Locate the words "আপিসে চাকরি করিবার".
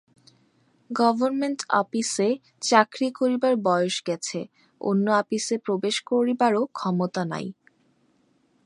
1.81-3.53